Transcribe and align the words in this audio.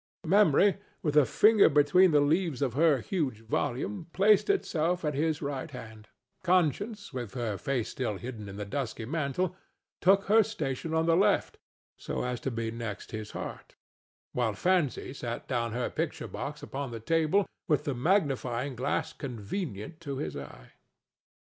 Memory, 0.25 0.77
with 1.03 1.15
a 1.15 1.27
finger 1.27 1.69
between 1.69 2.09
the 2.09 2.21
leaves 2.21 2.63
of 2.63 2.73
her 2.73 3.01
huge 3.01 3.41
volume, 3.41 4.07
placed 4.13 4.47
herself 4.47 5.05
at 5.05 5.13
his 5.13 5.43
right 5.43 5.69
hand; 5.69 6.07
Conscience, 6.41 7.13
with 7.13 7.35
her 7.35 7.55
face 7.55 7.89
still 7.89 8.17
hidden 8.17 8.49
in 8.49 8.55
the 8.55 8.65
dusky 8.65 9.05
mantle, 9.05 9.55
took 10.01 10.23
her 10.23 10.41
station 10.41 10.91
on 10.95 11.05
the 11.05 11.15
left, 11.15 11.59
so 11.99 12.23
as 12.23 12.39
to 12.39 12.49
be 12.49 12.71
next 12.71 13.11
his 13.11 13.29
heart; 13.37 13.75
while 14.33 14.53
Fancy 14.55 15.13
set 15.13 15.47
down 15.47 15.71
her 15.73 15.87
picture 15.87 16.27
box 16.27 16.63
upon 16.63 16.89
the 16.89 16.99
table 16.99 17.45
with 17.67 17.83
the 17.83 17.93
magnifying 17.93 18.75
glass 18.75 19.13
convenient 19.13 19.99
to 20.01 20.17
his 20.17 20.35
eye. 20.35 20.71